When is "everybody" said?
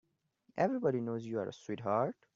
0.57-0.99